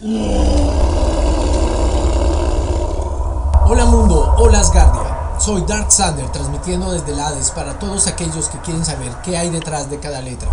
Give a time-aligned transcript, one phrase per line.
[0.00, 0.14] Hola
[3.86, 5.40] mundo, hola Asgardia.
[5.40, 9.50] Soy Dark Sander transmitiendo desde el Hades para todos aquellos que quieren saber qué hay
[9.50, 10.48] detrás de cada letra,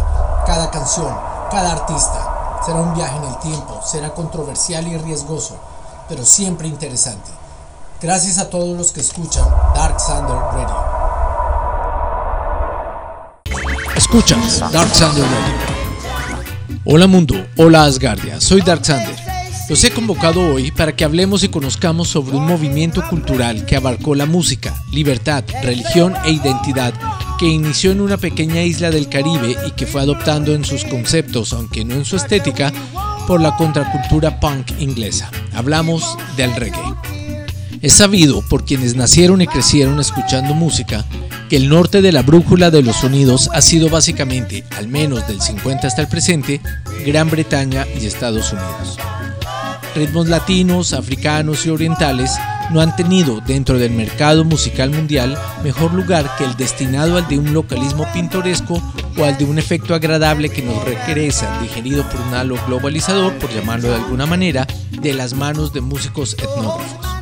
[0.47, 1.15] cada canción,
[1.51, 2.59] cada artista.
[2.65, 5.57] Será un viaje en el tiempo, será controversial y riesgoso,
[6.09, 7.29] pero siempre interesante.
[8.01, 10.75] Gracias a todos los que escuchan Dark Sander Radio.
[13.95, 15.53] Escuchas Dark Sander Radio.
[16.83, 19.24] Hola mundo, hola Asgardia, soy Dark Sander.
[19.67, 24.13] Los he convocado hoy para que hablemos y conozcamos sobre un movimiento cultural que abarcó
[24.13, 26.93] la música, libertad, religión e identidad,
[27.39, 31.51] que inició en una pequeña isla del Caribe y que fue adoptando en sus conceptos,
[31.51, 32.71] aunque no en su estética,
[33.27, 35.31] por la contracultura punk inglesa.
[35.51, 36.93] Hablamos del reggae.
[37.81, 41.05] Es sabido por quienes nacieron y crecieron escuchando música
[41.49, 45.41] que el norte de la brújula de los sonidos ha sido básicamente, al menos del
[45.41, 46.61] 50 hasta el presente,
[47.03, 48.99] Gran Bretaña y Estados Unidos
[49.95, 52.31] ritmos latinos, africanos y orientales
[52.71, 57.39] no han tenido dentro del mercado musical mundial mejor lugar que el destinado al de
[57.39, 58.81] un localismo pintoresco
[59.17, 63.51] o al de un efecto agradable que nos regresa, digerido por un halo globalizador, por
[63.53, 67.15] llamarlo de alguna manera, de las manos de músicos etnógrafos.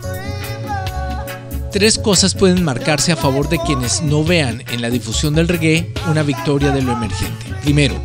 [1.71, 5.91] Tres cosas pueden marcarse a favor de quienes no vean en la difusión del reggae
[6.09, 7.45] una victoria de lo emergente.
[7.63, 7.95] Primero,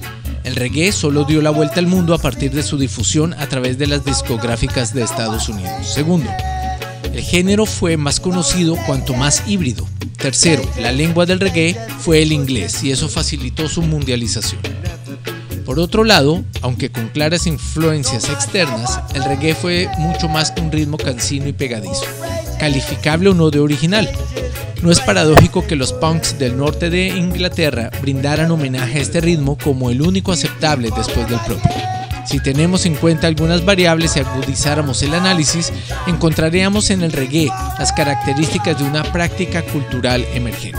[0.48, 3.77] el reggae solo dio la vuelta al mundo a partir de su difusión a través
[3.77, 5.86] de las discográficas de Estados Unidos.
[5.86, 6.30] Segundo,
[7.12, 9.86] el género fue más conocido cuanto más híbrido.
[10.16, 14.62] Tercero, la lengua del reggae fue el inglés y eso facilitó su mundialización.
[15.66, 20.72] Por otro lado, aunque con claras influencias externas, el reggae fue mucho más que un
[20.72, 22.06] ritmo cansino y pegadizo,
[22.59, 24.11] calificable o no de original,
[24.83, 29.59] no es paradójico que los punks del norte de Inglaterra brindaran homenaje a este ritmo
[29.59, 31.70] como el único aceptable después del propio.
[32.27, 35.73] Si tenemos en cuenta algunas variables y agudizáramos el análisis,
[36.06, 40.78] encontraríamos en el reggae las características de una práctica cultural emergente.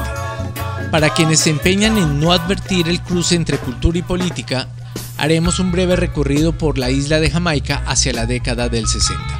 [0.91, 4.67] Para quienes se empeñan en no advertir el cruce entre cultura y política,
[5.17, 9.38] haremos un breve recorrido por la isla de Jamaica hacia la década del 60.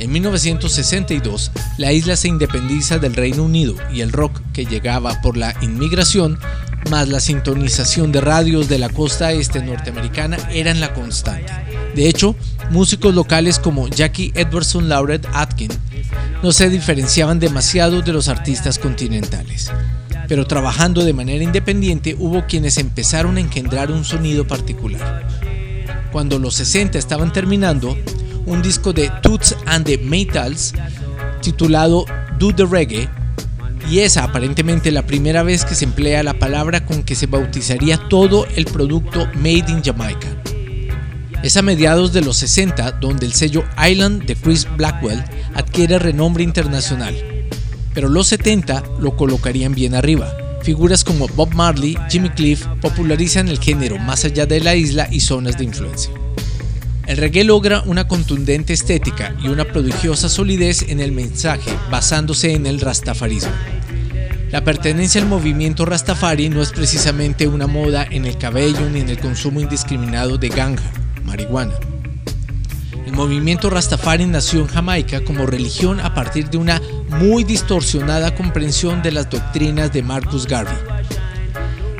[0.00, 5.36] En 1962, la isla se independiza del Reino Unido y el rock que llegaba por
[5.36, 6.38] la inmigración,
[6.90, 11.52] más la sintonización de radios de la costa este norteamericana eran la constante.
[11.94, 12.34] De hecho,
[12.70, 15.70] músicos locales como Jackie Edwardson Lauret Atkin
[16.42, 19.70] no se diferenciaban demasiado de los artistas continentales.
[20.28, 25.28] Pero trabajando de manera independiente hubo quienes empezaron a engendrar un sonido particular.
[26.10, 27.98] Cuando los 60 estaban terminando,
[28.46, 30.74] un disco de Toots and the Maytals
[31.40, 32.04] titulado
[32.38, 33.08] Do the Reggae
[33.90, 37.96] y es aparentemente la primera vez que se emplea la palabra con que se bautizaría
[38.08, 40.28] todo el producto Made in Jamaica.
[41.42, 45.24] Es a mediados de los 60 donde el sello Island de Chris Blackwell
[45.54, 47.16] adquiere renombre internacional,
[47.94, 50.32] pero los 70 lo colocarían bien arriba.
[50.62, 55.20] Figuras como Bob Marley, Jimmy Cliff popularizan el género más allá de la isla y
[55.20, 56.12] zonas de influencia.
[57.10, 62.66] El reggae logra una contundente estética y una prodigiosa solidez en el mensaje basándose en
[62.66, 63.50] el rastafarismo.
[64.52, 69.08] La pertenencia al movimiento rastafari no es precisamente una moda en el cabello ni en
[69.08, 70.88] el consumo indiscriminado de ganja,
[71.24, 71.74] marihuana.
[73.04, 79.02] El movimiento rastafari nació en Jamaica como religión a partir de una muy distorsionada comprensión
[79.02, 80.89] de las doctrinas de Marcus Garvey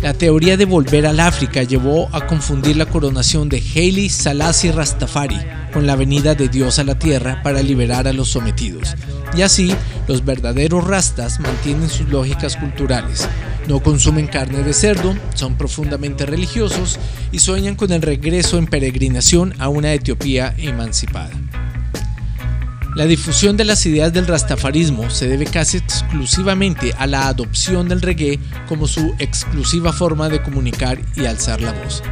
[0.02, 5.38] la teoría de volver al África llevó a confundir la coronación de Haile Selassie Rastafari
[5.72, 8.94] con la venida de Dios a la tierra para liberar a los sometidos.
[9.36, 9.74] Y así,
[10.08, 13.28] los verdaderos rastas mantienen sus lógicas culturales.
[13.68, 16.98] No consumen carne de cerdo, son profundamente religiosos
[17.30, 21.30] y sueñan con el regreso en peregrinación a una Etiopía emancipada.
[22.96, 28.02] La difusión de las ideas del rastafarismo se debe casi exclusivamente a la adopción del
[28.02, 32.02] reggae como su exclusiva forma de comunicar y alzar la voz.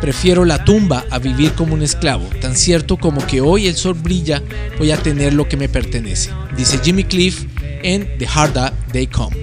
[0.00, 3.94] Prefiero la tumba a vivir como un esclavo, tan cierto como que hoy el sol
[3.94, 4.42] brilla,
[4.78, 7.44] voy a tener lo que me pertenece, dice Jimmy Cliff
[7.82, 9.36] en The Harder They Come.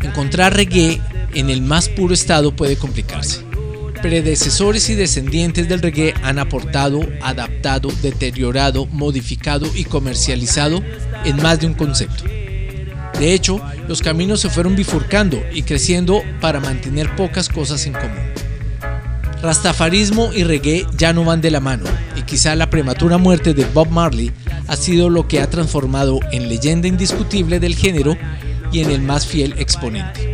[0.00, 1.00] Encontrar reggae
[1.34, 3.44] en el más puro estado puede complicarse
[4.04, 10.82] predecesores y descendientes del reggae han aportado, adaptado, deteriorado, modificado y comercializado
[11.24, 12.24] en más de un concepto.
[13.18, 18.34] De hecho, los caminos se fueron bifurcando y creciendo para mantener pocas cosas en común.
[19.40, 23.64] Rastafarismo y reggae ya no van de la mano, y quizá la prematura muerte de
[23.64, 24.32] Bob Marley
[24.68, 28.18] ha sido lo que ha transformado en leyenda indiscutible del género
[28.70, 30.33] y en el más fiel exponente.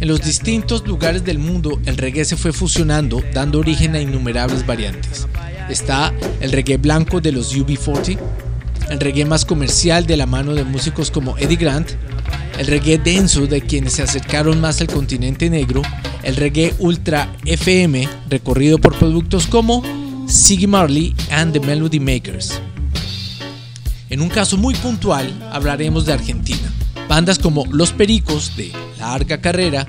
[0.00, 4.64] En los distintos lugares del mundo el reggae se fue fusionando, dando origen a innumerables
[4.64, 5.26] variantes.
[5.68, 8.16] está el reggae blanco de los UB40,
[8.90, 11.90] el reggae más comercial de la mano de músicos como Eddie Grant,
[12.58, 15.82] el reggae denso de quienes se acercaron más al continente negro,
[16.22, 19.82] el reggae ultra FM recorrido por productos como
[20.28, 22.60] Siggy Marley and the Melody Makers.
[24.10, 26.72] En un caso muy puntual hablaremos de Argentina.
[27.08, 29.86] Bandas como Los Pericos de larga carrera,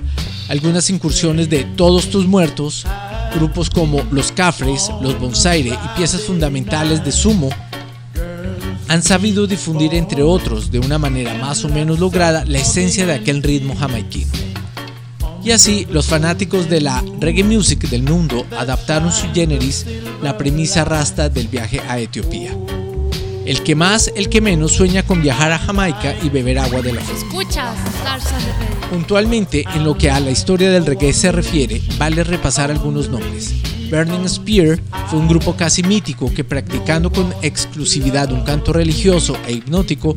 [0.48, 2.86] algunas incursiones de Todos tus muertos,
[3.34, 7.50] grupos como Los Cafres, Los Bonsaire y piezas fundamentales de Sumo
[8.88, 13.12] han sabido difundir entre otros de una manera más o menos lograda la esencia de
[13.12, 14.32] aquel ritmo jamaiquino.
[15.44, 19.86] Y así, los fanáticos de la reggae music del mundo adaptaron su generis
[20.20, 22.50] la premisa rasta del viaje a Etiopía.
[23.46, 26.92] El que más, el que menos sueña con viajar a Jamaica y beber agua de
[26.92, 27.26] la fuente.
[28.90, 33.54] Puntualmente, en lo que a la historia del reggae se refiere, vale repasar algunos nombres.
[33.88, 39.52] Burning Spear fue un grupo casi mítico que practicando con exclusividad un canto religioso e
[39.52, 40.16] hipnótico,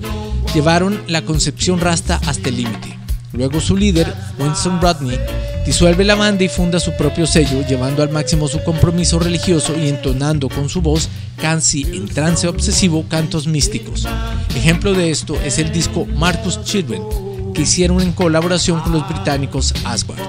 [0.55, 2.97] llevaron la concepción rasta hasta el límite.
[3.31, 5.19] Luego su líder, Winston Rodney,
[5.65, 9.87] disuelve la banda y funda su propio sello, llevando al máximo su compromiso religioso y
[9.87, 14.07] entonando con su voz, casi en trance obsesivo, cantos místicos.
[14.55, 17.01] Ejemplo de esto es el disco Marcus Children,
[17.53, 20.19] que hicieron en colaboración con los británicos Asgard.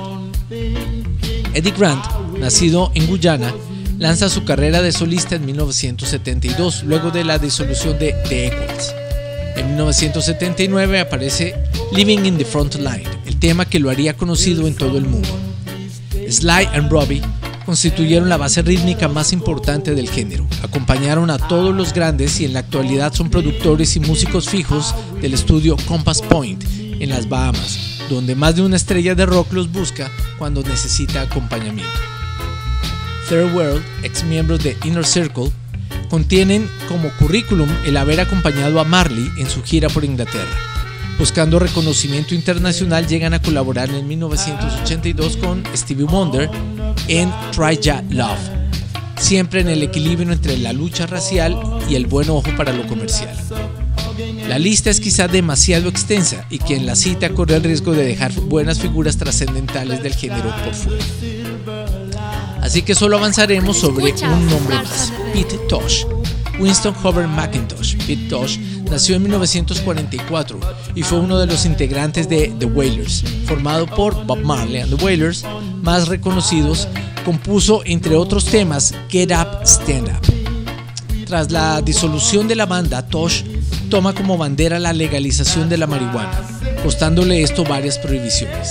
[1.55, 2.05] Eddie Grant
[2.39, 3.53] nacido en Guyana,
[3.99, 8.95] lanza su carrera de solista en 1972, luego de la disolución de The Equals.
[9.57, 11.55] En 1979 aparece
[11.93, 15.29] Living in the Front Line, el tema que lo haría conocido en todo el mundo.
[16.29, 17.23] Sly and Robbie
[17.65, 20.47] constituyeron la base rítmica más importante del género.
[20.63, 25.35] Acompañaron a todos los grandes y en la actualidad son productores y músicos fijos del
[25.35, 30.11] estudio Compass Point en las Bahamas, donde más de una estrella de rock los busca
[30.39, 31.93] cuando necesita acompañamiento.
[33.29, 35.53] Third World, ex miembros de Inner Circle,
[36.09, 40.51] contienen como currículum el haber acompañado a Marley en su gira por Inglaterra.
[41.19, 46.51] Buscando reconocimiento internacional, llegan a colaborar en 1982 con Stevie Wonder
[47.09, 48.41] en Try Ya Love,
[49.17, 51.57] siempre en el equilibrio entre la lucha racial
[51.89, 53.37] y el buen ojo para lo comercial.
[54.49, 58.33] La lista es quizá demasiado extensa y quien la cita corre el riesgo de dejar
[58.33, 61.05] buenas figuras trascendentales del género por fuera.
[62.61, 66.05] Así que solo avanzaremos sobre un nombre más, Pete Tosh.
[66.59, 68.59] Winston Howard McIntosh, Pete Tosh,
[68.91, 70.61] nació en 1944
[70.95, 75.05] y fue uno de los integrantes de The Wailers, formado por Bob Marley and the
[75.05, 75.45] Wailers,
[75.83, 76.87] más reconocidos,
[77.25, 81.27] compuso entre otros temas Get Up, Stand Up.
[81.27, 83.43] Tras la disolución de la banda, Tosh
[83.95, 86.43] toma como bandera la legalización de la marihuana,
[86.83, 88.71] costándole esto varias prohibiciones.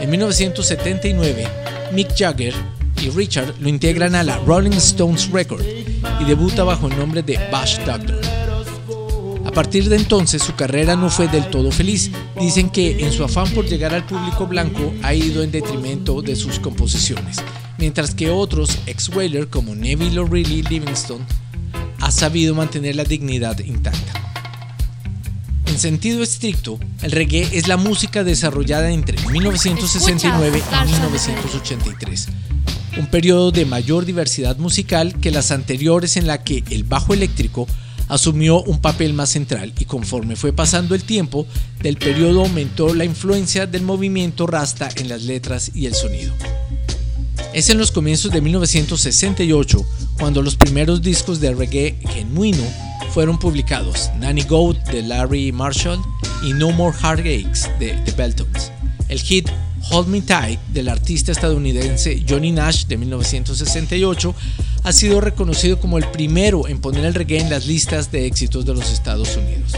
[0.00, 1.48] En 1979,
[1.92, 2.54] Mick Jagger
[3.02, 5.64] y Richard lo integran a la Rolling Stones Record
[6.20, 8.20] y debuta bajo el nombre de Bash Doctor.
[9.44, 12.12] A partir de entonces su carrera no fue del todo feliz.
[12.38, 16.36] Dicen que en su afán por llegar al público blanco ha ido en detrimento de
[16.36, 17.38] sus composiciones,
[17.78, 21.26] mientras que otros ex-Whaler como Neville O'Reilly Livingston
[21.98, 24.15] ha sabido mantener la dignidad intacta.
[25.76, 32.28] En sentido estricto, el reggae es la música desarrollada entre 1969 y 1983
[32.96, 37.66] un periodo de mayor diversidad musical que las anteriores en la que el bajo eléctrico
[38.08, 41.46] asumió un papel más central y conforme fue pasando el tiempo,
[41.82, 46.32] del periodo aumentó la influencia del movimiento rasta en las letras y el sonido.
[47.56, 49.82] Es en los comienzos de 1968
[50.18, 52.62] cuando los primeros discos de reggae genuino
[53.14, 55.98] fueron publicados, Nanny Goat de Larry Marshall
[56.42, 58.70] y No More Heartaches de The Beltons.
[59.08, 59.48] El hit
[59.90, 64.34] Hold Me Tight del artista estadounidense Johnny Nash de 1968
[64.82, 68.66] ha sido reconocido como el primero en poner el reggae en las listas de éxitos
[68.66, 69.72] de los Estados Unidos.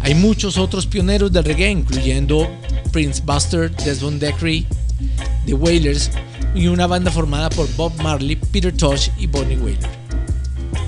[0.00, 2.46] Hay muchos otros pioneros del reggae, incluyendo
[2.92, 4.66] Prince Buster, Desmond Decree,
[5.46, 6.10] The Wailers
[6.54, 10.02] y una banda formada por Bob Marley, Peter Tosh y Bonnie Wailer.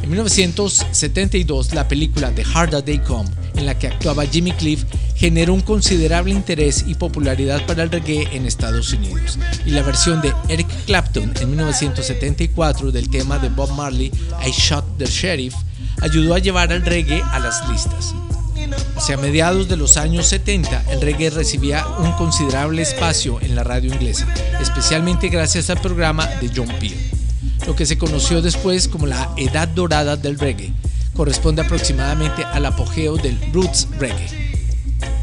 [0.03, 5.55] En 1972, la película The Harder Day Come, en la que actuaba Jimmy Cliff, generó
[5.55, 10.35] un considerable interés y popularidad para el reggae en Estados Unidos, y la versión de
[10.49, 14.13] Eric Clapton en 1974 del tema de Bob Marley,
[14.47, 15.55] I Shot the Sheriff,
[16.03, 18.15] ayudó a llevar al reggae a las listas.
[18.97, 23.93] Hacia mediados de los años 70, el reggae recibía un considerable espacio en la radio
[23.93, 24.27] inglesa,
[24.61, 26.97] especialmente gracias al programa de John Peel,
[27.67, 30.73] lo que se conoció después como la Edad Dorada del Reggae,
[31.15, 34.45] corresponde aproximadamente al apogeo del roots reggae.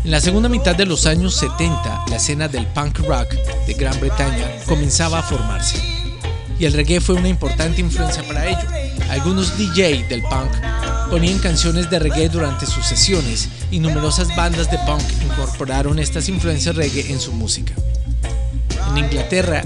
[0.04, 3.34] En la segunda mitad de los años 70, la escena del punk rock
[3.68, 5.78] de Gran Bretaña comenzaba a formarse.
[6.58, 8.68] y el reggae fue una importante influencia para ello.
[9.10, 10.52] Algunos DJ del punk
[11.12, 16.74] ponían canciones de reggae durante sus sesiones y numerosas bandas de punk incorporaron estas influencias
[16.74, 17.74] reggae en su música.
[18.90, 19.62] En Inglaterra,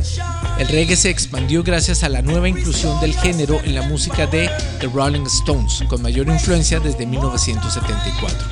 [0.58, 4.50] el reggae se expandió gracias a la nueva inclusión del género en la música de
[4.80, 8.48] The Rolling Stones, con mayor influencia desde 1974.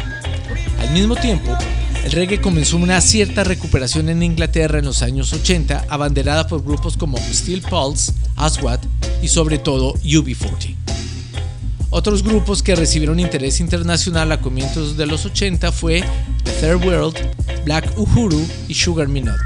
[0.80, 1.58] Al mismo tiempo,
[2.06, 6.96] el reggae comenzó una cierta recuperación en Inglaterra en los años 80, abanderada por grupos
[6.96, 8.82] como Steel Pulse, Aswad
[9.24, 10.83] y sobre todo UB40.
[11.96, 16.04] Otros grupos que recibieron interés internacional a comienzos de los 80 fue
[16.44, 17.16] The Third World,
[17.66, 19.38] Black Uhuru y Sugar Minot.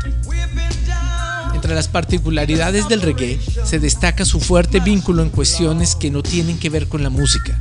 [1.54, 6.58] Entre las particularidades del reggae se destaca su fuerte vínculo en cuestiones que no tienen
[6.58, 7.60] que ver con la música,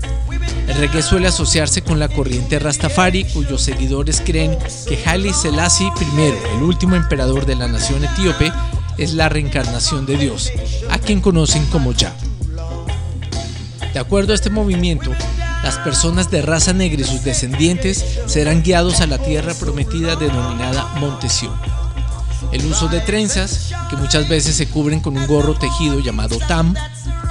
[0.69, 4.57] el reggae suele asociarse con la corriente Rastafari, cuyos seguidores creen
[4.89, 8.53] que Haile Selassie I, el último emperador de la nación etíope,
[8.99, 10.53] es la reencarnación de Dios,
[10.91, 12.15] a quien conocen como Jah.
[13.97, 15.11] De acuerdo a este movimiento,
[15.63, 20.85] las personas de raza negra y sus descendientes serán guiados a la tierra prometida denominada
[21.01, 21.55] Montesión.
[22.53, 26.75] El uso de trenzas, que muchas veces se cubren con un gorro tejido llamado tam,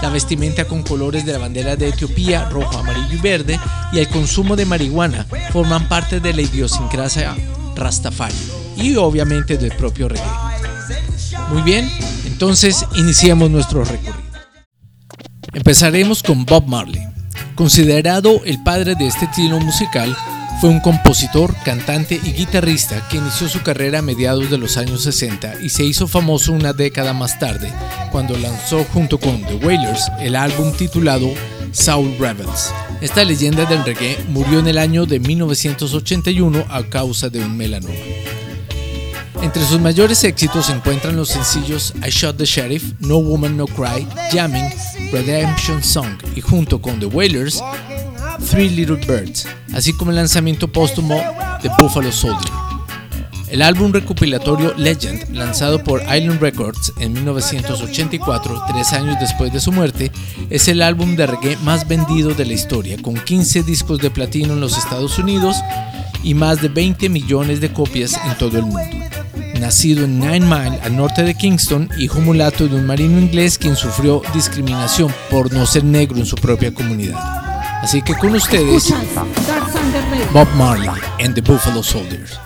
[0.02, 3.60] la vestimenta con colores de la bandera de Etiopía, rojo, amarillo y verde,
[3.94, 7.36] y el consumo de marihuana forman parte de la idiosincrasia
[7.76, 8.34] Rastafari
[8.76, 10.26] y obviamente del propio reggae.
[11.50, 11.88] Muy bien,
[12.26, 14.15] entonces iniciamos nuestro recorrido.
[15.56, 17.02] Empezaremos con Bob Marley.
[17.56, 20.14] Considerado el padre de este estilo musical,
[20.60, 25.04] fue un compositor, cantante y guitarrista que inició su carrera a mediados de los años
[25.04, 27.72] 60 y se hizo famoso una década más tarde,
[28.12, 31.34] cuando lanzó junto con The Wailers el álbum titulado
[31.72, 32.74] Soul Rebels.
[33.00, 37.96] Esta leyenda del reggae murió en el año de 1981 a causa de un melanoma.
[39.46, 43.68] Entre sus mayores éxitos se encuentran los sencillos I Shot the Sheriff, No Woman No
[43.68, 44.66] Cry, Jamming,
[45.12, 47.62] Redemption Song y junto con The Wailers,
[48.50, 51.22] Three Little Birds, así como el lanzamiento póstumo
[51.62, 52.52] de Buffalo Soldier.
[53.48, 59.72] El álbum recopilatorio Legend, lanzado por Island Records en 1984, tres años después de su
[59.72, 60.12] muerte,
[60.50, 64.54] es el álbum de reggae más vendido de la historia, con 15 discos de platino
[64.54, 65.56] en los Estados Unidos
[66.24, 69.15] y más de 20 millones de copias en todo el mundo.
[69.60, 73.76] Nacido en Nine Mile, al norte de Kingston, hijo mulato de un marino inglés quien
[73.76, 77.20] sufrió discriminación por no ser negro en su propia comunidad.
[77.82, 78.94] Así que con ustedes,
[80.34, 80.90] Bob Marley
[81.24, 82.40] and the Buffalo Soldiers.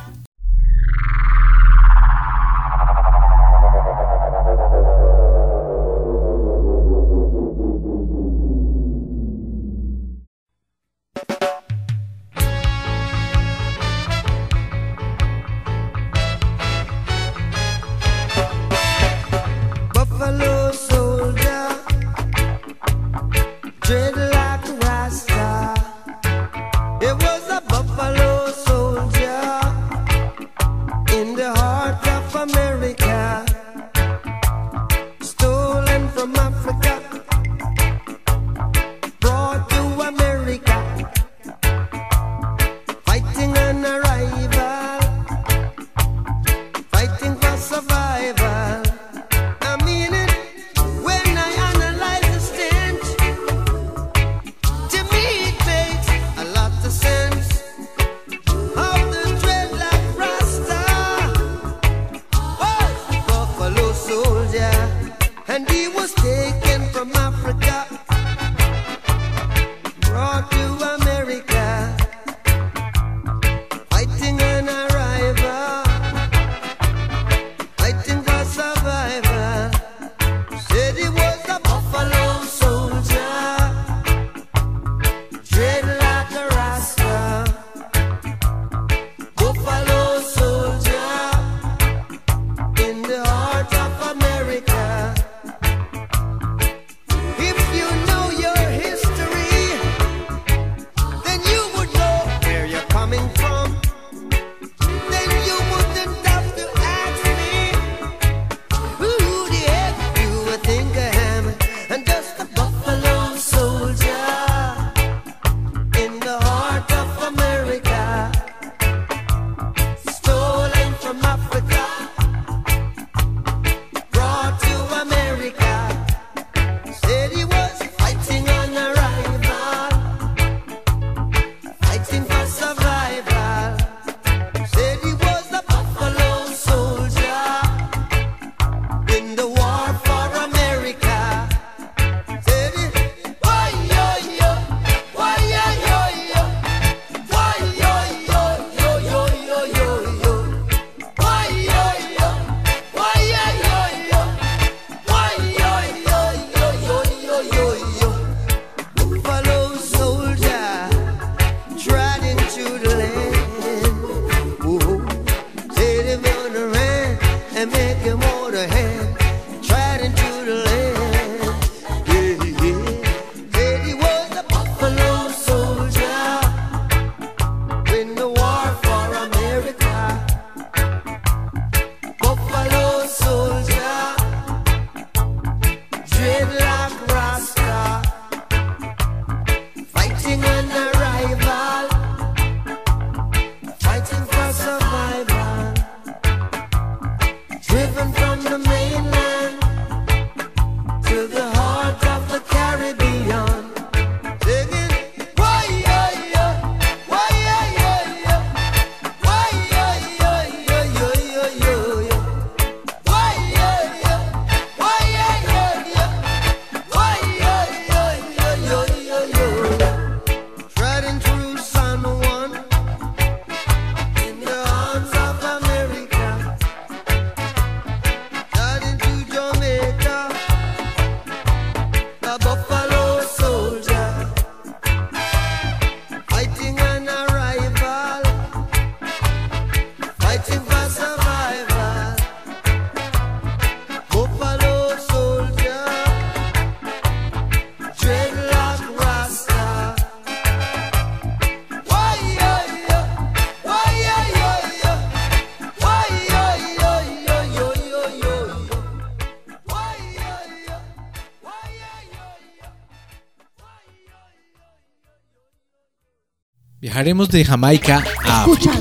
[266.99, 268.73] Viajaremos de Jamaica a África.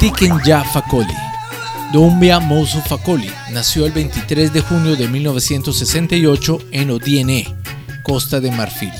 [0.00, 1.14] Tiken Ya Fakoli.
[1.92, 7.46] Doumbia Moussou Fakoli nació el 23 de junio de 1968 en Odiene,
[8.02, 8.90] Costa de Marfil.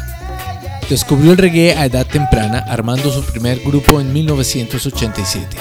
[0.89, 5.57] Descubrió el reggae a edad temprana, armando su primer grupo en 1987.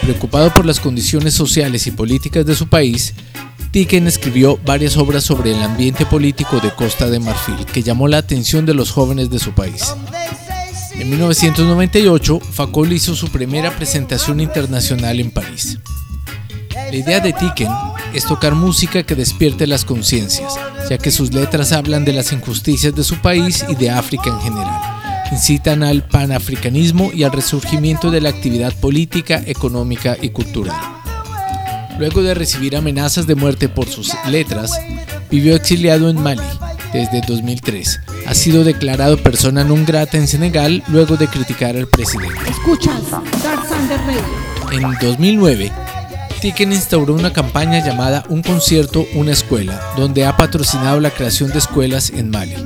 [0.00, 3.14] Preocupado por las condiciones sociales y políticas de su país,
[3.70, 8.18] Tiken escribió varias obras sobre el ambiente político de Costa de Marfil que llamó la
[8.18, 9.94] atención de los jóvenes de su país.
[10.96, 15.78] En 1998, Fakoli hizo su primera presentación internacional en París.
[16.72, 17.68] La idea de Tiken
[18.14, 20.54] es tocar música que despierte las conciencias,
[20.88, 24.40] ya que sus letras hablan de las injusticias de su país y de África en
[24.40, 24.80] general.
[25.32, 30.76] Incitan al panafricanismo y al resurgimiento de la actividad política, económica y cultural.
[31.98, 34.70] Luego de recibir amenazas de muerte por sus letras,
[35.28, 36.42] vivió exiliado en Mali
[36.94, 38.00] desde 2003.
[38.26, 42.38] Ha sido declarado persona non grata en Senegal luego de criticar al presidente.
[44.72, 45.72] En 2009,
[46.40, 51.58] Tiken instauró una campaña llamada Un concierto, una escuela, donde ha patrocinado la creación de
[51.58, 52.56] escuelas en Mali.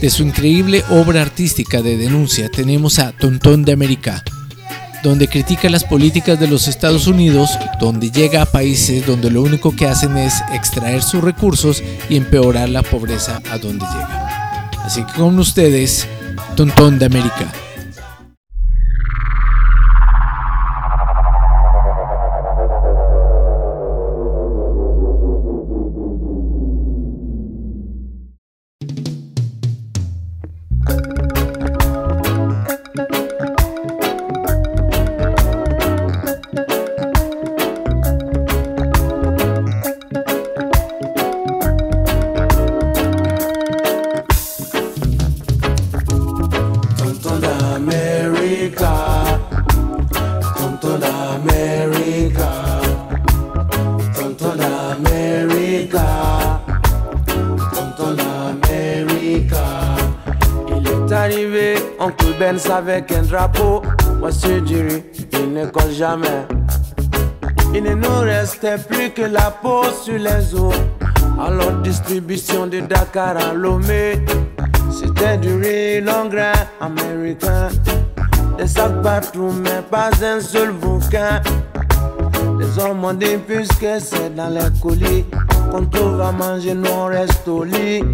[0.00, 4.22] De su increíble obra artística de denuncia tenemos a Tontón de América,
[5.04, 9.76] donde critica las políticas de los Estados Unidos, donde llega a países donde lo único
[9.76, 14.70] que hacen es extraer sus recursos y empeorar la pobreza a donde llega.
[14.82, 16.08] Así que con ustedes,
[16.56, 17.52] Tontón de América.
[63.34, 63.82] Drapeau.
[64.20, 66.46] Moi, il ne colle jamais.
[67.74, 70.74] Il ne nous restait plus que la peau sur les os.
[71.40, 74.24] Alors, distribution de Dakar à Lomé.
[74.90, 77.68] C'était du riz long grain américain.
[78.56, 81.42] Des sacs partout, mais pas un seul bouquin.
[82.60, 85.24] Les hommes ont dit, puisque c'est dans les colis
[85.72, 88.04] qu'on trouve à manger, nous on reste au lit.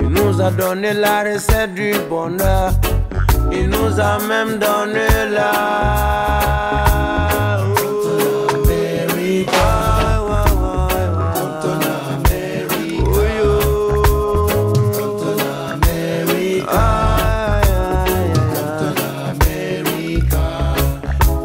[0.00, 2.70] Il nous a donné la recette du bonheur.
[3.50, 6.48] Il nous a même donné la.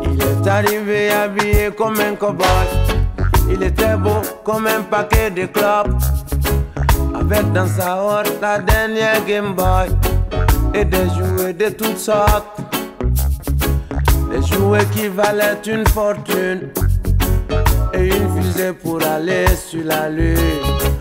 [0.05, 2.45] Il est arrivé habillé comme un cowboy.
[3.49, 5.97] Il était beau comme un paquet de clubs.
[7.15, 9.89] Avec dans sa haute la dernière Game Boy
[10.73, 12.59] et des jouets de toutes sortes.
[14.31, 16.69] Des jouets qui valaient une fortune
[17.93, 20.92] et une fusée pour aller sur la lune.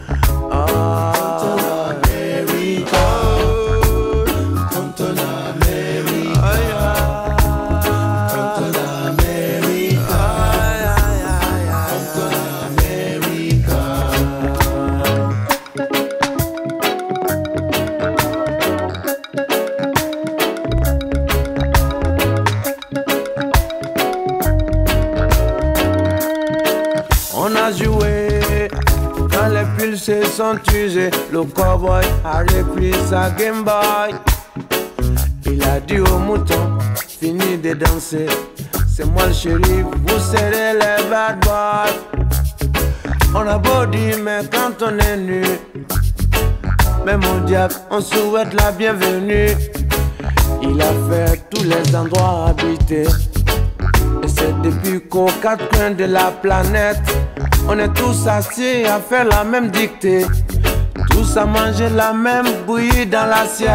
[30.33, 31.11] Sont usés.
[31.31, 34.15] Le cowboy a repris sa Game Boy.
[35.45, 38.27] Il a dit au mouton, fini de danser.
[38.89, 41.93] C'est moi le shérif, vous serez les bad boys.
[43.35, 45.43] On a beau dire, mais quand on est nu,
[47.05, 49.49] même au diable, on souhaite la bienvenue.
[50.63, 53.07] Il a fait tous les endroits habités.
[54.23, 57.01] Et c'est depuis qu'aux quatre coins de la planète,
[57.69, 60.27] on est tous assis à faire la même dictée.
[61.11, 63.71] Tous à manger la même bouillie dans l'assiette.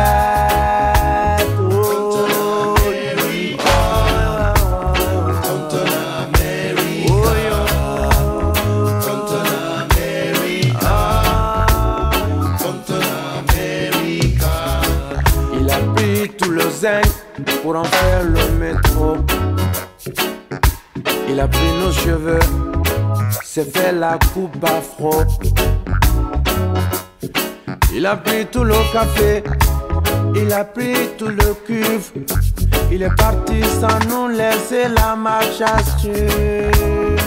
[15.59, 17.05] Il a pris tout le zinc
[17.61, 19.17] pour en faire le métro.
[21.29, 22.66] Il a pris nos cheveux
[23.63, 25.23] fait la coupe afro.
[27.93, 29.43] Il a pris tout le café,
[30.35, 32.03] Il a pris tout le cuivre.
[32.91, 37.17] Il est parti sans nous laisser la marche à suivre.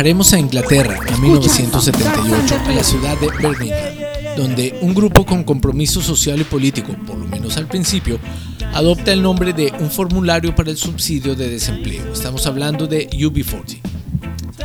[0.00, 6.00] Viajaremos a Inglaterra en 1978, a la ciudad de Birmingham, donde un grupo con compromiso
[6.00, 8.18] social y político, por lo menos al principio,
[8.72, 12.14] adopta el nombre de un formulario para el subsidio de desempleo.
[12.14, 13.78] Estamos hablando de UB40.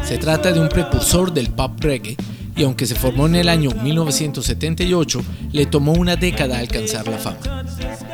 [0.06, 2.16] Se trata de un precursor del pop reggae
[2.56, 5.22] y aunque se formó en el año 1978,
[5.52, 7.66] le tomó una década alcanzar la fama.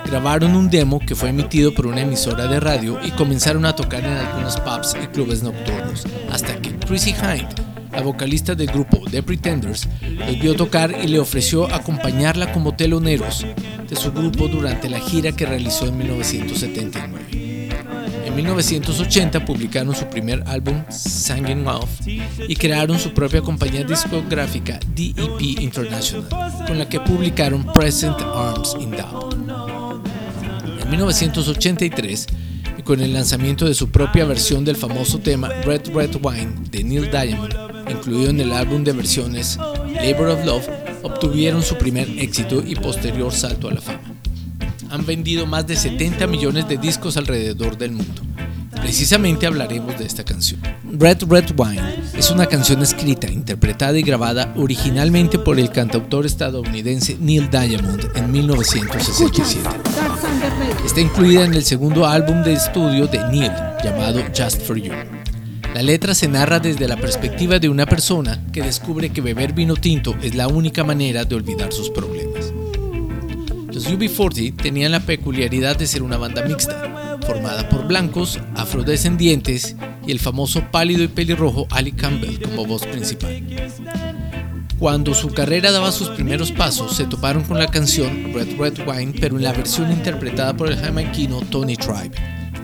[0.08, 4.04] Grabaron un demo que fue emitido por una emisora de radio y comenzaron a tocar
[4.04, 7.48] en algunos pubs y clubes nocturnos, hasta que Chrissy Hind,
[7.94, 13.46] la vocalista del grupo The Pretenders, los vio tocar y le ofreció acompañarla como teloneros
[13.88, 17.70] de su grupo durante la gira que realizó en 1979.
[18.26, 25.42] En 1980 publicaron su primer álbum, Singing Off, y crearon su propia compañía discográfica DEP
[25.62, 26.28] International,
[26.68, 29.34] con la que publicaron Present Arms in Dub.
[30.82, 32.51] En 1983, y
[32.84, 37.10] con el lanzamiento de su propia versión del famoso tema Red Red Wine de Neil
[37.12, 37.54] Diamond,
[37.90, 39.58] incluido en el álbum de versiones
[39.94, 40.70] Labor of Love,
[41.04, 44.22] obtuvieron su primer éxito y posterior salto a la fama
[44.92, 48.22] han vendido más de 70 millones de discos alrededor del mundo.
[48.82, 50.60] Precisamente hablaremos de esta canción.
[50.92, 57.18] Red Red Wine es una canción escrita, interpretada y grabada originalmente por el cantautor estadounidense
[57.20, 59.60] Neil Diamond en 1967.
[60.86, 63.52] Está incluida en el segundo álbum de estudio de Neil,
[63.84, 64.94] llamado Just for You.
[65.74, 69.76] La letra se narra desde la perspectiva de una persona que descubre que beber vino
[69.76, 72.52] tinto es la única manera de olvidar sus problemas.
[73.72, 80.12] Los UB40 tenían la peculiaridad de ser una banda mixta, formada por blancos, afrodescendientes y
[80.12, 83.42] el famoso pálido y pelirrojo Ali Campbell como voz principal.
[84.82, 89.14] Cuando su carrera daba sus primeros pasos, se toparon con la canción Red Red Wine,
[89.22, 92.10] pero en la versión interpretada por el jamaiquino Tony Tribe,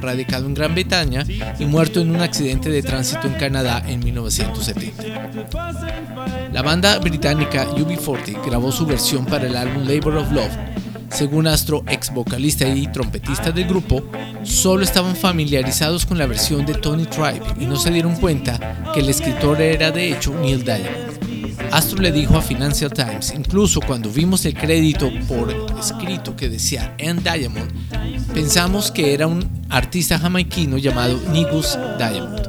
[0.02, 1.24] radicado en Gran Bretaña
[1.60, 5.04] y muerto en un accidente de tránsito en Canadá en 1970.
[6.52, 10.58] La banda británica UB40 grabó su versión para el álbum Labor of Love
[11.12, 14.04] según Astro, ex vocalista y trompetista del grupo,
[14.44, 19.00] solo estaban familiarizados con la versión de Tony Tribe y no se dieron cuenta que
[19.00, 21.07] el escritor era de hecho Neil Diamond.
[21.72, 26.96] Astro le dijo a Financial Times, incluso cuando vimos el crédito por escrito que decía
[26.98, 27.22] N.
[27.22, 27.72] Diamond,
[28.34, 32.48] pensamos que era un artista jamaiquino llamado Nigus Diamond.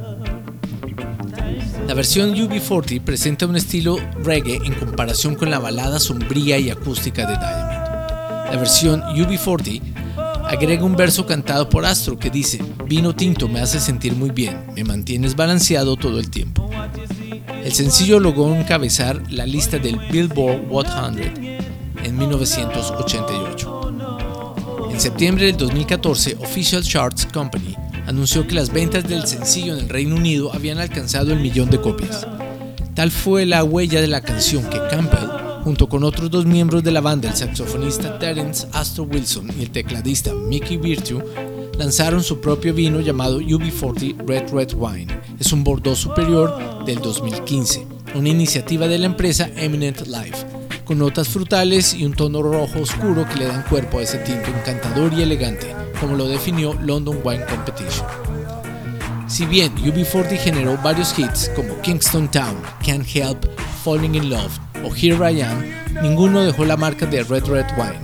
[1.87, 7.27] La versión UB40 presenta un estilo reggae en comparación con la balada sombría y acústica
[7.27, 8.53] de Diamond.
[8.53, 9.81] La versión UB40
[10.48, 14.58] agrega un verso cantado por Astro que dice, vino tinto me hace sentir muy bien,
[14.74, 16.70] me mantienes balanceado todo el tiempo.
[17.62, 21.58] El sencillo logró encabezar la lista del Billboard 100
[22.02, 24.88] en 1988.
[24.90, 29.88] En septiembre del 2014, Official Charts Company anunció que las ventas del sencillo en el
[29.90, 32.26] Reino Unido habían alcanzado el millón de copias.
[32.94, 36.90] Tal fue la huella de la canción que Campbell junto con otros dos miembros de
[36.90, 41.23] la banda, el saxofonista Terence Astor Wilson y el tecladista Mickey Virtue,
[41.79, 45.21] lanzaron su propio vino llamado UB40 Red Red Wine.
[45.38, 50.47] Es un Bordeaux superior del 2015, una iniciativa de la empresa Eminent Life,
[50.85, 54.49] con notas frutales y un tono rojo oscuro que le dan cuerpo a ese tinto
[54.49, 58.07] encantador y elegante, como lo definió London Wine Competition.
[59.29, 63.44] Si bien UB40 generó varios hits como Kingston Town, Can't Help,
[63.85, 65.64] Falling in Love o Here I Am,
[66.03, 68.01] ninguno dejó la marca de Red Red Wine.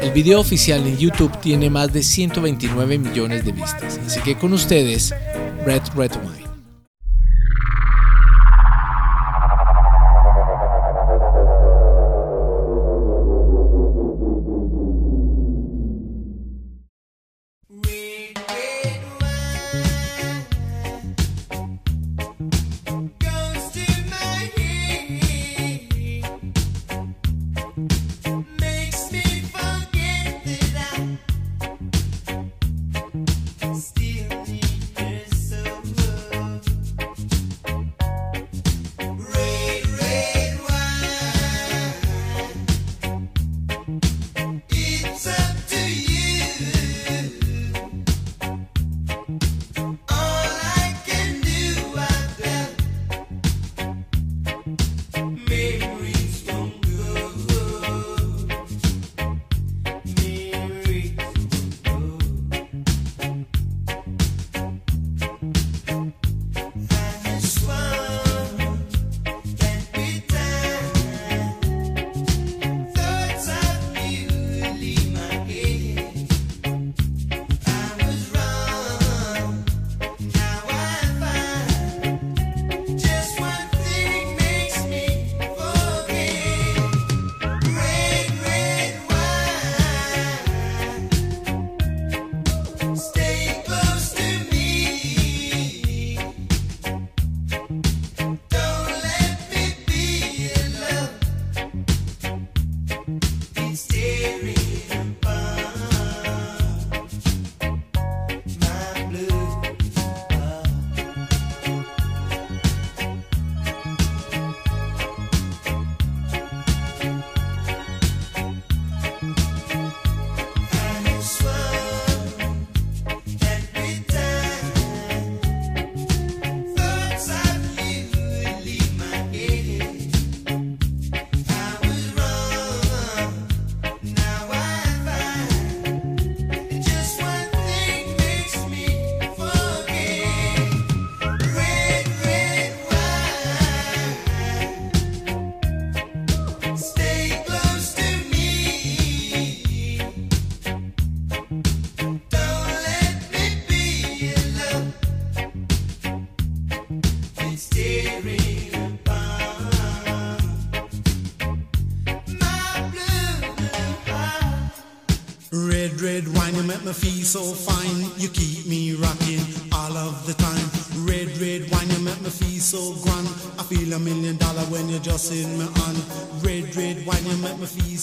[0.00, 4.52] El video oficial en YouTube tiene más de 129 millones de vistas, así que con
[4.52, 5.14] ustedes,
[5.64, 6.43] Red Red Wine.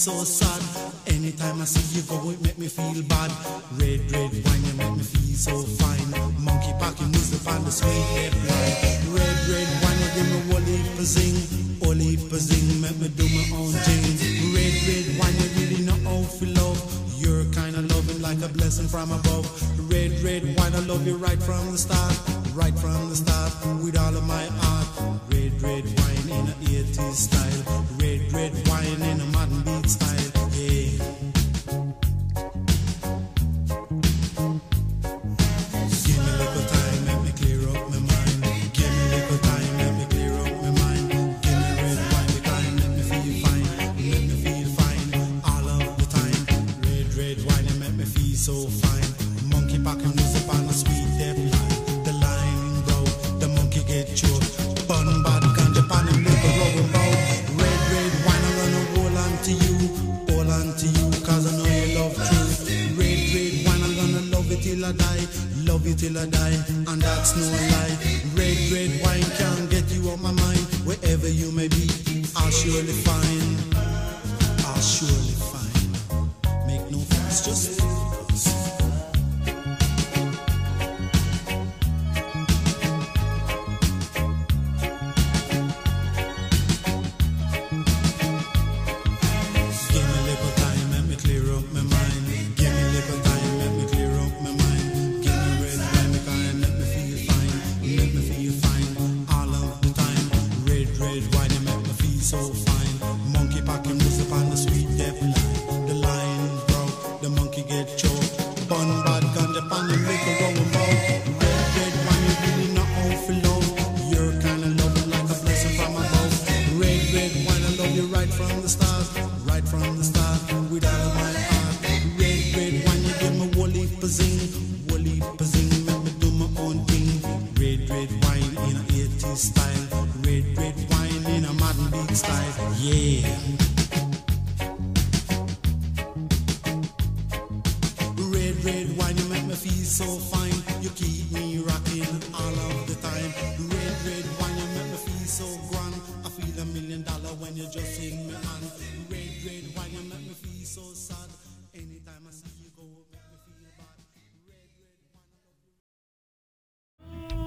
[0.04, 0.51] 说啥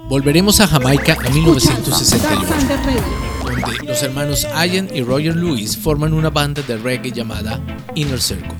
[0.07, 3.24] Volveremos a Jamaica en 1968,
[3.85, 7.59] los hermanos Ian y Roger Lewis forman una banda de reggae llamada
[7.95, 8.53] Inner Circle.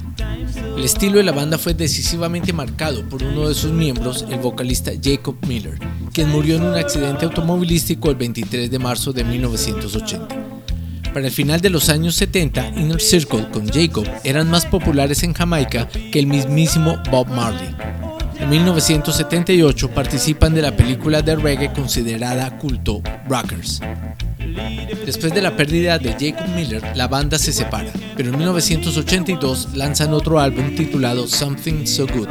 [0.77, 4.91] El estilo de la banda fue decisivamente marcado por uno de sus miembros, el vocalista
[5.01, 5.79] Jacob Miller,
[6.13, 10.27] quien murió en un accidente automovilístico el 23 de marzo de 1980.
[11.13, 15.33] Para el final de los años 70, Inner Circle con Jacob eran más populares en
[15.33, 17.73] Jamaica que el mismísimo Bob Marley.
[18.45, 23.81] En 1978 participan de la película de reggae considerada culto Rockers.
[25.03, 30.13] Después de la pérdida de Jacob Miller, la banda se separa, pero en 1982 lanzan
[30.13, 32.27] otro álbum titulado Something So Good.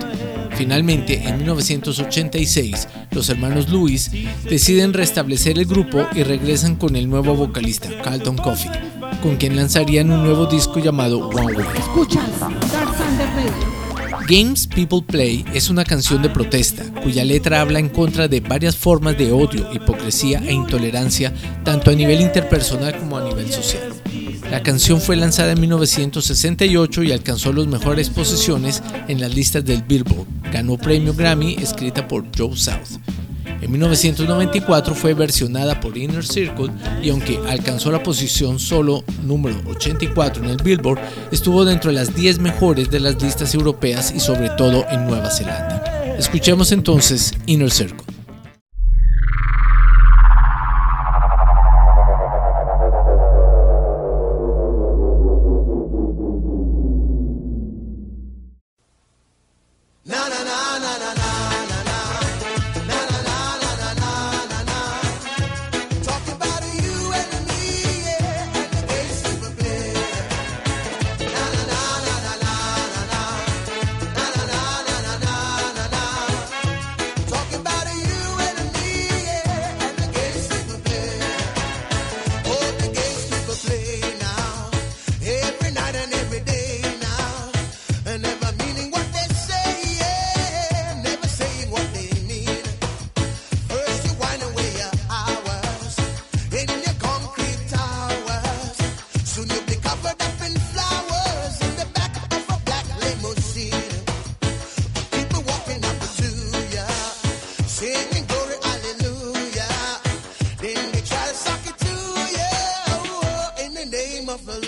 [0.53, 4.12] Finalmente, en 1986, los hermanos Lewis
[4.48, 8.70] deciden restablecer el grupo y regresan con el nuevo vocalista, Carlton Coffey,
[9.20, 11.66] con quien lanzarían un nuevo disco llamado One Way.
[14.26, 18.74] Games People Play es una canción de protesta cuya letra habla en contra de varias
[18.74, 21.30] formas de odio, hipocresía e intolerancia
[21.62, 23.92] tanto a nivel interpersonal como a nivel social.
[24.50, 29.82] La canción fue lanzada en 1968 y alcanzó las mejores posiciones en las listas del
[29.82, 30.26] Billboard.
[30.50, 33.03] Ganó premio Grammy escrita por Joe South.
[33.64, 36.70] En 1994 fue versionada por Inner Circle
[37.03, 41.00] y aunque alcanzó la posición solo número 84 en el Billboard,
[41.33, 45.31] estuvo dentro de las 10 mejores de las listas europeas y sobre todo en Nueva
[45.31, 45.83] Zelanda.
[46.18, 48.03] Escuchemos entonces Inner Circle.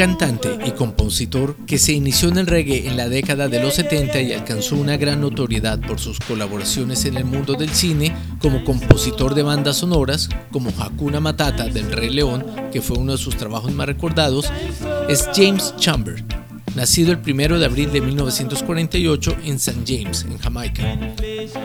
[0.00, 4.22] Cantante y compositor que se inició en el reggae en la década de los 70
[4.22, 9.34] y alcanzó una gran notoriedad por sus colaboraciones en el mundo del cine como compositor
[9.34, 13.74] de bandas sonoras como Hakuna Matata del Rey León, que fue uno de sus trabajos
[13.74, 14.50] más recordados,
[15.10, 16.24] es James Chamber,
[16.74, 19.80] nacido el 1 de abril de 1948 en St.
[19.86, 20.98] James, en Jamaica,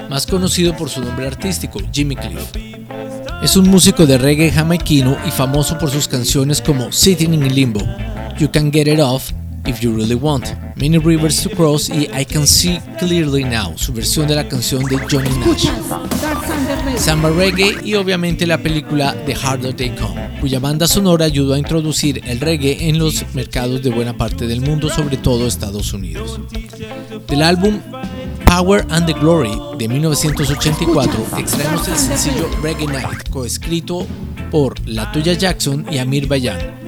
[0.10, 2.52] más conocido por su nombre artístico, Jimmy Cliff.
[3.42, 7.86] Es un músico de reggae jamaiquino y famoso por sus canciones como Sitting in Limbo,
[8.38, 9.32] You Can Get It Off
[9.66, 13.94] If You Really Want, Many Rivers to Cross y I Can See Clearly Now, su
[13.94, 15.68] versión de la canción de Johnny Nash.
[16.98, 21.58] Samba Reggae y obviamente la película The Harder They Come, cuya banda sonora ayudó a
[21.58, 26.40] introducir el reggae en los mercados de buena parte del mundo, sobre todo Estados Unidos.
[27.28, 27.80] Del álbum
[28.46, 34.06] Power and the Glory de 1984 extraemos el sencillo Reggae Night, coescrito
[34.52, 36.85] por Latoya Jackson y Amir Bayan.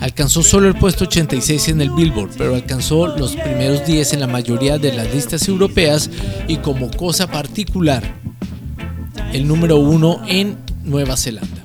[0.00, 4.26] Alcanzó solo el puesto 86 en el Billboard, pero alcanzó los primeros 10 en la
[4.26, 6.10] mayoría de las listas europeas
[6.48, 8.02] y como cosa particular,
[9.34, 11.59] el número 1 en Nueva Zelanda.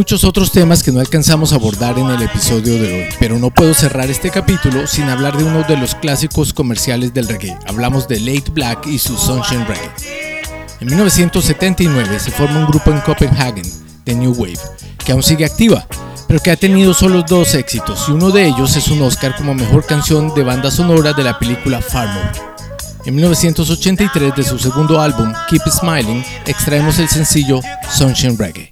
[0.00, 3.50] Muchos otros temas que no alcanzamos a abordar en el episodio de hoy, pero no
[3.50, 7.54] puedo cerrar este capítulo sin hablar de uno de los clásicos comerciales del reggae.
[7.66, 10.40] Hablamos de Late Black y su Sunshine Reggae.
[10.80, 13.62] En 1979 se forma un grupo en Copenhagen,
[14.06, 14.58] de New Wave,
[15.04, 15.86] que aún sigue activa,
[16.26, 19.54] pero que ha tenido solo dos éxitos y uno de ellos es un Oscar como
[19.54, 22.32] mejor canción de banda sonora de la película Farmer.
[23.04, 27.60] En 1983 de su segundo álbum, Keep Smiling, extraemos el sencillo
[27.92, 28.69] Sunshine Reggae.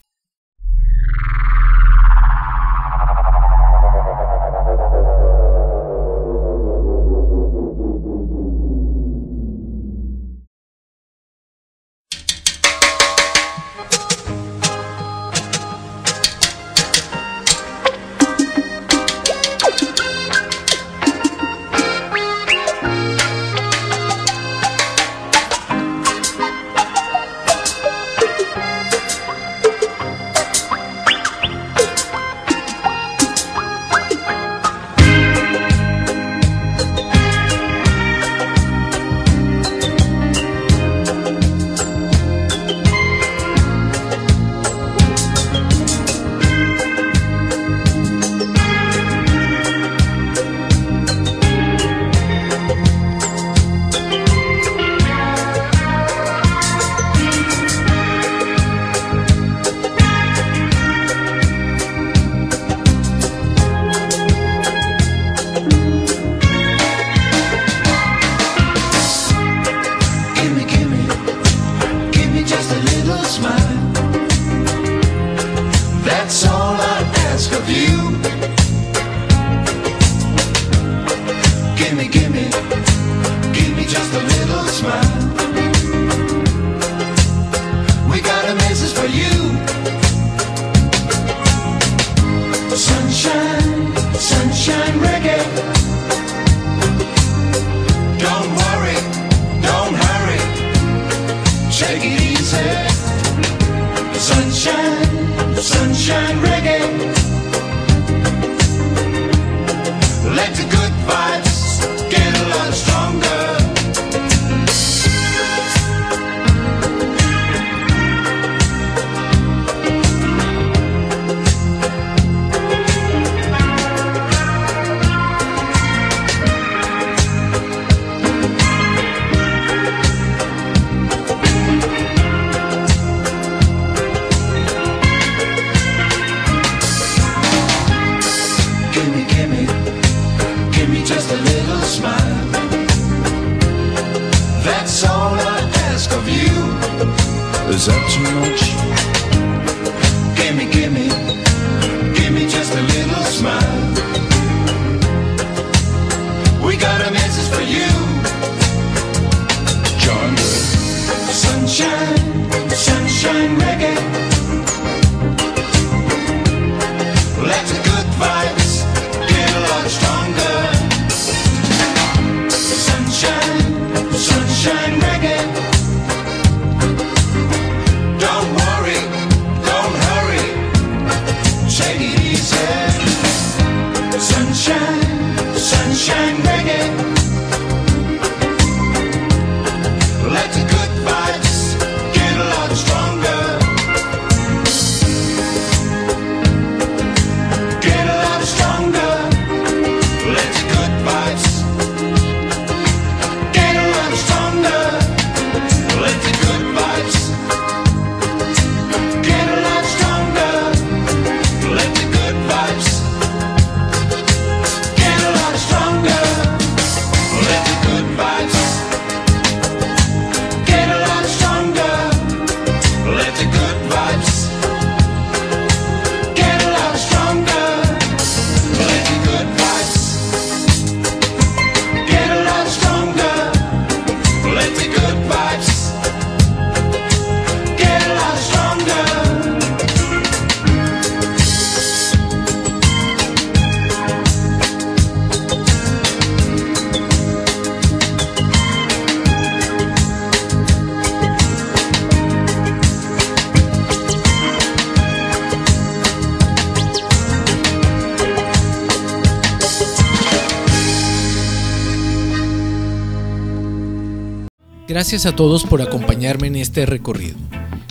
[264.99, 267.37] Gracias a todos por acompañarme en este recorrido.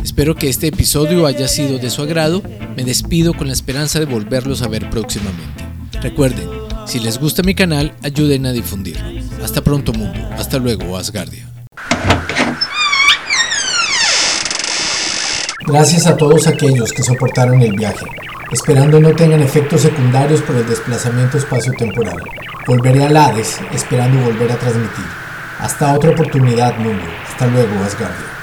[0.03, 2.43] Espero que este episodio haya sido de su agrado.
[2.75, 5.63] Me despido con la esperanza de volverlos a ver próximamente.
[6.01, 6.49] Recuerden,
[6.85, 9.07] si les gusta mi canal, ayuden a difundirlo.
[9.41, 10.19] Hasta pronto mundo.
[10.33, 11.49] Hasta luego, Asgardia.
[15.65, 18.05] Gracias a todos aquellos que soportaron el viaje,
[18.51, 22.21] esperando no tengan efectos secundarios por el desplazamiento espacio-temporal.
[22.67, 25.26] Volveré a Hades, esperando volver a transmitir.
[25.59, 27.03] Hasta otra oportunidad, mundo.
[27.27, 28.36] Hasta luego, Asgardia.